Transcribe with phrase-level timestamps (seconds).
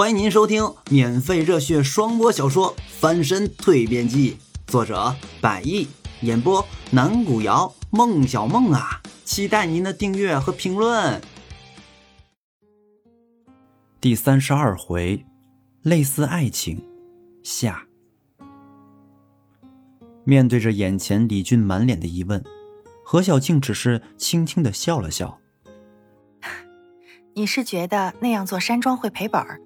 [0.00, 4.38] 欢迎您收听免费热血双播小说《翻身蜕变记》，
[4.72, 5.86] 作者百亿，
[6.22, 11.20] 演播南古瑶、孟小梦啊，期待您的订阅和评论。
[14.00, 15.22] 第三十二回，
[15.82, 16.82] 类似爱情
[17.42, 17.86] 下。
[20.24, 22.42] 面对着眼前李俊满脸的疑问，
[23.04, 25.38] 何小静只是轻轻的笑了笑。
[27.36, 29.60] 你是觉得那样做山庄会赔本儿？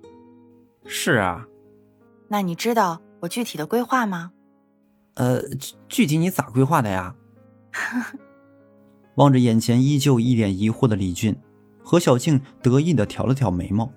[0.87, 1.47] 是啊，
[2.29, 4.33] 那你知道我具体的规划吗？
[5.15, 5.41] 呃，
[5.89, 7.15] 具体你咋规划的呀？
[9.17, 11.37] 望着眼前依旧一脸疑惑的李俊，
[11.83, 13.93] 何小静得意的挑了挑眉毛。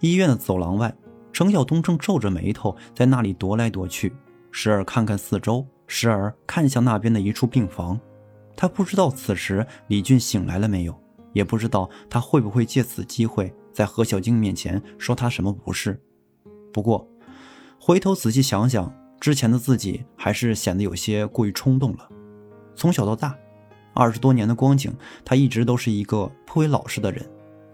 [0.00, 0.94] 医院的走廊外，
[1.32, 4.14] 程晓东正皱着眉头在那里踱来踱去，
[4.50, 7.98] 时而看看四周，时而看向那边的一处病房。
[8.60, 11.00] 他不知道此时李俊醒来了没有，
[11.32, 16.02] 也不知道他会不会借此机会在何小静面前说他什么不是。
[16.72, 17.08] 不过，
[17.78, 22.08] 回头仔细想想，之前的自己还是显得有些过于冲动了。
[22.74, 23.32] 从小到大，
[23.94, 24.92] 二十多年的光景，
[25.24, 27.24] 他一直都是一个颇为老实的人，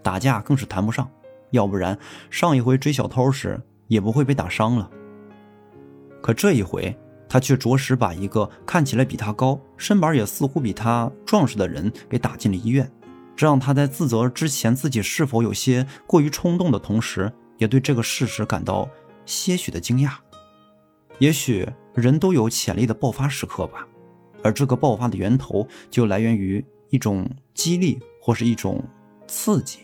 [0.03, 1.09] 打架更是谈不上，
[1.49, 1.97] 要不然
[2.29, 4.87] 上一回追小偷时也不会被打伤了。
[6.21, 6.95] 可这一回。
[7.35, 12.89] 他却着实把一个看起来比他高、身板也似乎比他壮实的人给打进了医院，
[13.35, 18.89] 这让他在自责之前自己是否有些过于冲动的同时，也对这个事实感到
[19.25, 20.13] 些许的惊讶。
[21.19, 23.85] 也许人都有潜力的爆发时刻吧，
[24.41, 28.81] 而这个爆发的源头就来源于一种激励或是一种
[29.27, 29.79] 刺激。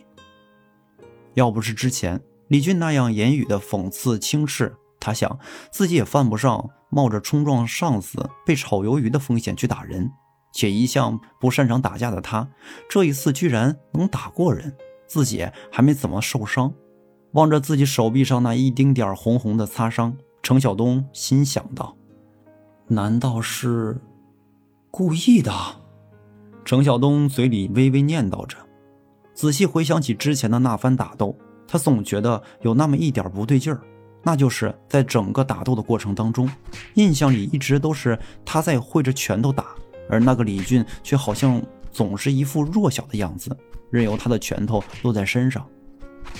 [1.33, 5.37] 要不是之前李俊那样言语的讽刺轻视，他想
[5.69, 6.69] 自己也犯不上。
[6.93, 10.11] 冒着冲撞上司、被炒鱿鱼的风险去打人，
[10.51, 12.45] 且一向不擅长打架的他，
[12.89, 14.75] 这一次居然能打过人，
[15.07, 16.73] 自己还没怎么受伤。
[17.31, 20.13] 望着自己手臂上那一丁点红红的擦伤，
[20.43, 21.95] 程晓东心想到
[22.89, 24.01] ：“难道是
[24.91, 25.49] 故意的？”
[26.65, 28.57] 程晓东嘴里微微念叨着，
[29.33, 31.33] 仔细回想起之前的那番打斗，
[31.69, 33.81] 他总觉得有那么一点不对劲儿。
[34.23, 36.49] 那就是在整个打斗的过程当中，
[36.93, 39.67] 印象里一直都是他在挥着拳头打，
[40.09, 41.61] 而那个李俊却好像
[41.91, 43.55] 总是一副弱小的样子，
[43.89, 45.65] 任由他的拳头落在身上。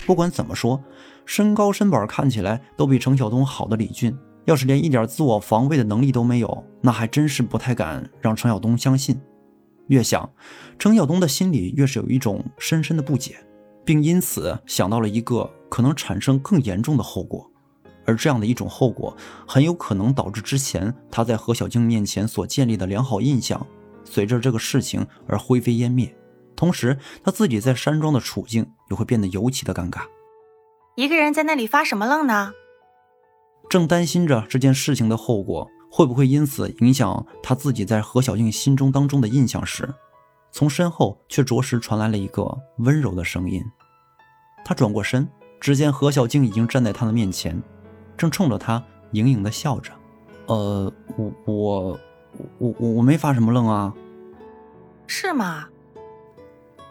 [0.06, 0.81] 不管怎么说，
[1.25, 4.16] 身高身板看起来都比程晓东好的李俊，
[4.46, 9.19] 要是连一点自我防卫的能力都没有，那还真是不太敢让程晓东相信。
[9.88, 10.30] 越想，
[10.80, 13.36] 程晓东的心里越是有一种深深的不解，
[13.84, 17.50] 并因此想到了一个可能产生更严重的后果。
[18.06, 19.16] 而这样的一种后果，
[19.47, 23.66] 很有可能导致之前他在何小静面前所建立的良好印象，
[24.03, 26.16] 随着这个事情而灰飞烟灭。
[26.56, 30.01] 同时，他自己在山庄的处境也会变得尤其的尴尬。
[30.95, 32.51] 一个人在那里发什么愣呢？
[33.69, 39.91] 正担心着这件事情的后果会不会因此影响他自己在何小静心中当中的印象时，
[40.51, 42.45] 从身后却着实传来了一个
[42.79, 43.63] 温柔的声音。
[44.63, 45.28] 他转过身，
[45.59, 47.59] 只见何小静已经站在他的面前。
[48.17, 49.91] 正冲着他盈盈的笑着，
[50.47, 51.99] 呃，我我
[52.57, 53.94] 我我我没发什么愣啊，
[55.07, 55.67] 是吗？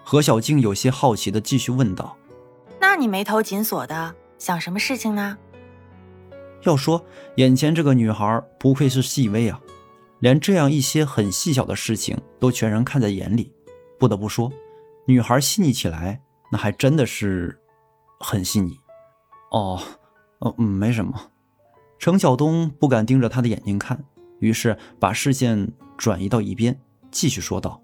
[0.04, 2.16] 何小静有些好奇的继续问道
[2.80, 5.38] ：“那你眉头紧锁的，想什么事情呢？”
[6.64, 7.02] 要说
[7.36, 9.60] 眼前这个女孩不愧是细微啊，
[10.18, 13.52] 连这样一些很细小的事情都全然看在眼里。
[13.98, 14.52] 不得不说，
[15.06, 16.20] 女孩细腻起来，
[16.50, 17.58] 那还真的是
[18.18, 18.78] 很细腻。
[19.52, 19.80] 哦。
[20.40, 21.18] 哦，嗯，没什么。
[21.98, 24.02] 程晓东不敢盯着他的眼睛看，
[24.38, 26.78] 于是把视线转移到一边，
[27.10, 27.80] 继续说道：“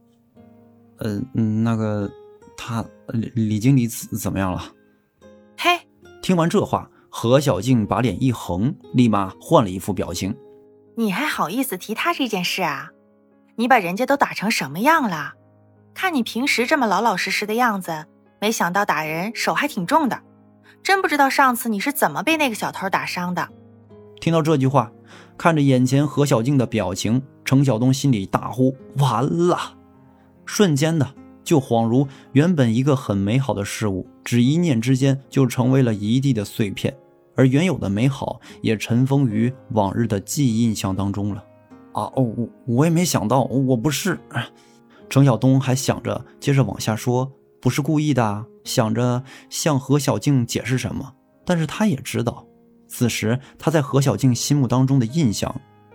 [0.99, 2.11] 呃，那个，
[2.57, 4.73] 他李李经理怎怎么样了？”
[5.59, 5.87] 嘿，
[6.23, 10.35] 听完这话，何小静把脸一横，立马换了一副表情
[10.97, 12.91] ：“你还好意思提他这件事啊？
[13.57, 15.35] 你把人家都打成什么样了？
[15.93, 18.07] 看你平时这么老老实实的样子，
[18.41, 20.19] 没想到打人手还挺重的。”
[20.87, 23.49] 真不知道上次你是怎么被那个小偷打伤的。
[24.21, 24.93] 听到这句话，
[25.37, 29.59] 看着眼前何小静的表情，程晓东心里大呼：“完了！”
[30.47, 31.13] 瞬间的，
[31.43, 36.97] 就恍如原本一个很美好的事物，只一念之间就成为了一地的碎片，
[37.35, 41.43] 而原有的美好也尘封于往日的记忆印象当中了。
[41.95, 44.17] 啊哦，我我也没想到，我不是。
[45.11, 47.33] 程晓东还想着接着往下说。
[47.61, 51.15] 不是故意的，想着向何小静解释什么，
[51.45, 52.47] 但是他也知道，
[52.87, 55.55] 此时他在何小静心目当中的印象，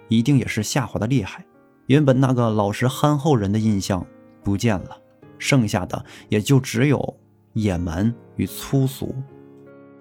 [0.09, 1.45] 一定也是下滑的厉害。
[1.87, 4.05] 原本那个老实憨厚人的印象
[4.43, 4.97] 不见了，
[5.37, 7.17] 剩下的也就只有
[7.53, 9.13] 野蛮与粗俗。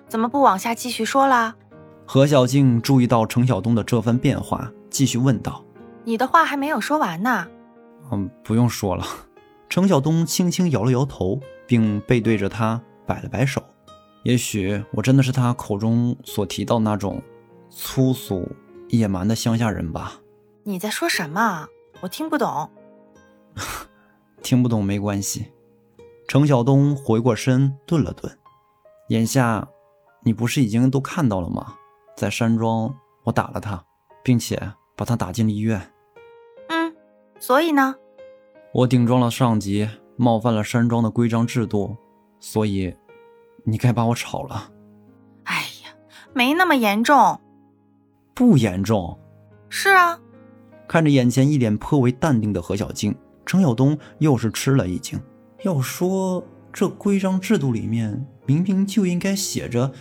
[0.09, 1.55] 怎么不往下继续说啦？
[2.07, 5.65] 何小静注意到程晓东的这番变化，继续问道
[6.05, 7.47] ：“你的话还没有说完呢。
[8.11, 9.05] ”“嗯，不用说了。”
[9.71, 13.63] 程晓东轻轻摇了摇头，并背对着他摆了摆手。
[14.25, 17.23] 也许我真的是他口中所提到那种
[17.71, 18.47] 粗俗
[18.89, 20.21] 野蛮的乡下人吧？
[20.65, 21.69] 你在说什么？
[22.01, 22.69] 我听不懂。
[24.43, 25.53] 听不懂没关系。
[26.27, 28.37] 程晓东回过身，顿了顿。
[29.11, 29.69] 眼下，
[30.25, 31.77] 你不是已经都看到了吗？
[32.17, 33.85] 在山庄，我打了他，
[34.25, 35.93] 并且把他打进了医院。
[36.69, 36.93] 嗯，
[37.39, 37.95] 所以呢？
[38.73, 41.97] 我顶撞了上级，冒犯了山庄的规章制度，
[42.39, 42.95] 所以。
[43.63, 44.73] 你该把我炒了。
[45.45, 45.93] 哎呀，
[46.33, 47.39] 没那么严重。
[48.35, 49.19] 不严重。
[49.69, 50.19] 是啊。
[50.89, 53.15] 看着眼前一脸颇为淡定的何小静，
[53.45, 55.21] 程晓东又是吃了一惊。
[55.63, 59.93] 要说这规章制度里面明明就应该写着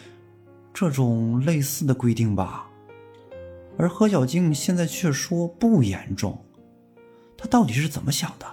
[0.74, 2.70] 这种类似的规定吧，
[3.78, 6.42] 而何小静现在却说不严重，
[7.38, 8.46] 他到底是怎么想的？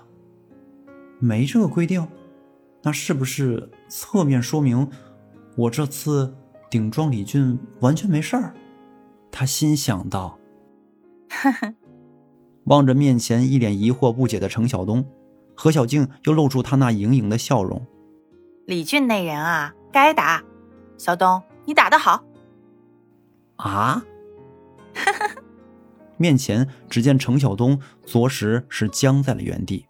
[1.18, 2.06] 没这个规定？
[2.82, 4.88] 那是不是侧面说明
[5.56, 6.32] 我这次
[6.70, 8.54] 顶撞李俊完全没事儿？
[9.32, 10.38] 他心想到。
[11.30, 11.74] 呵呵，
[12.64, 15.04] 望着面前一脸疑惑不解的程晓东，
[15.56, 17.84] 何小静又露出她那盈盈的笑容。
[18.66, 20.42] 李俊那人啊，该打。
[20.96, 22.24] 小东，你打得好。
[23.56, 24.04] 啊？
[26.16, 29.86] 面前只见程晓东着实是僵在了原地。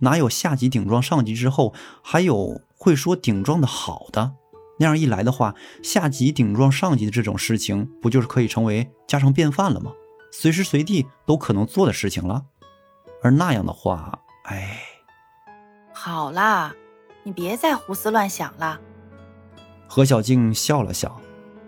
[0.00, 4.32] 哪有下级顶撞上级之后还有会说顶撞的好的？
[4.78, 9.92] 那样一来的话，下级顶撞上级的这种事情，不就是可以成为家常便饭了吗？
[10.32, 12.44] 随时随地都可能做的事情了。
[13.22, 14.80] 而那样的话，哎，
[15.92, 16.74] 好啦，
[17.22, 18.80] 你别再胡思乱想了。
[19.86, 21.20] 何小静笑了笑。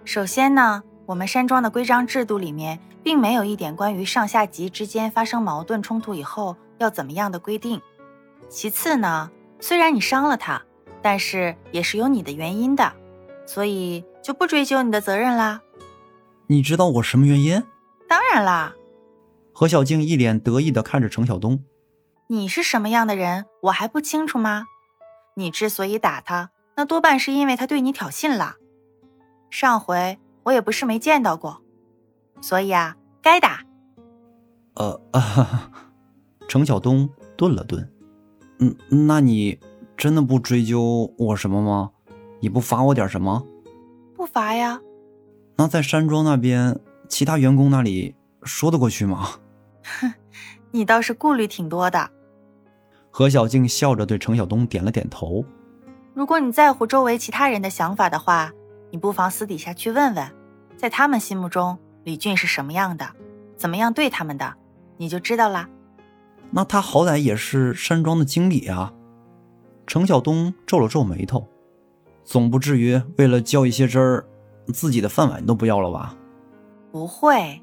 [0.07, 7.79] 首先呢，我们山庄的规章制度里面，并没有一点关于上下级之间发生矛盾冲突以后要怎么样的规定。
[8.53, 10.63] 其次呢，虽然你伤了他，
[11.01, 12.93] 但是也是有你的原因的，
[13.47, 15.63] 所以就不追究你的责任啦。
[16.49, 17.63] 你知道我什么原因？
[18.07, 18.75] 当然啦。
[19.55, 21.65] 何小静一脸得意的看着程晓东。
[22.27, 24.67] 你是什么样的人，我还不清楚吗？
[25.35, 28.57] 你之所以打他，那多半是因为他对你挑衅了。
[29.49, 31.63] 上回我也不是没见到过，
[32.43, 33.63] 所以啊，该打。
[34.75, 35.71] 呃啊，
[36.47, 37.91] 程晓东顿了顿。
[38.63, 38.77] 嗯，
[39.07, 39.59] 那你
[39.97, 41.91] 真的不追究我什么吗？
[42.41, 43.45] 你不罚我点什么？
[44.15, 44.81] 不罚呀。
[45.57, 46.79] 那在山庄那边，
[47.09, 48.15] 其他员工那里
[48.45, 49.31] 说得过去吗？
[49.83, 50.13] 哼，
[50.71, 52.09] 你倒是顾虑挺多的。
[53.11, 55.45] 何小静笑着对程晓东点了点头。
[56.15, 58.53] 如果你在乎周围其他人的想法的话，
[58.93, 60.31] 你不妨私底下去问问，
[60.77, 63.11] 在他们心目中李俊是什么样的，
[63.57, 64.55] 怎么样对他们的，
[64.99, 65.69] 你就知道啦。
[66.55, 68.93] 那他好歹也是山庄的经理啊！
[69.87, 71.49] 程晓东皱了皱眉头，
[72.25, 74.27] 总不至于为了较一些汁儿，
[74.73, 76.15] 自己的饭碗都不要了吧？
[76.91, 77.61] 不会。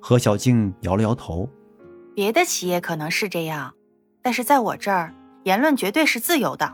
[0.00, 1.48] 何小静摇了摇头。
[2.14, 3.74] 别的企业可能是这样，
[4.22, 5.12] 但是在我这儿，
[5.42, 6.72] 言论绝对是自由的。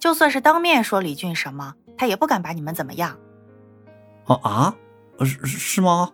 [0.00, 3.16] 就算是当面说李俊什么，他也不敢把你们怎么样。
[4.24, 4.76] 啊啊，
[5.20, 6.10] 是是吗？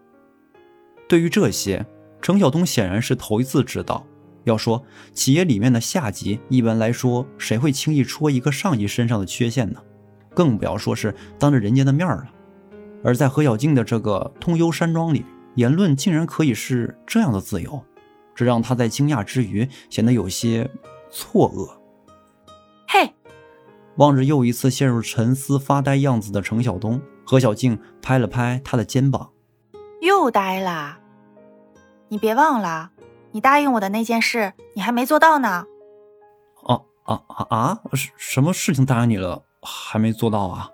[1.08, 1.86] 对于这些，
[2.20, 4.06] 程晓东显然是头一次知道。
[4.46, 9.82] 要说企业里面的下级，一般来说谁会轻易戳一个上级身上的缺陷呢？
[10.34, 12.24] 更不要说是当着人家的面了。
[13.02, 15.24] 而在何小静的这个通幽山庄里，
[15.56, 17.84] 言论竟然可以是这样的自由，
[18.34, 20.70] 这让他在惊讶之余显得有些
[21.10, 21.68] 错愕。
[22.86, 23.12] 嘿，
[23.96, 29.30] 望着又一次陷入沉思发呆样子的程晓东，何小静拍了拍他的肩膀
[30.00, 31.00] ：“又呆啦？
[32.08, 32.92] 你别忘了。”
[33.36, 35.66] 你答应我的那件事，你还没做到呢。
[36.64, 37.80] 啊啊啊啊！
[37.92, 40.70] 什什么事情答应你了，还没做到啊？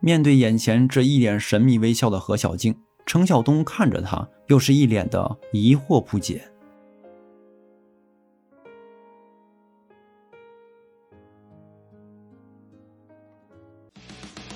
[0.00, 6.50] 面对眼前这一脸神秘微笑的何小静，程晓东看着他，又是一脸的疑惑不解。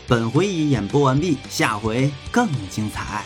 [0.08, 3.22] 本回已演播完毕，下回更精彩。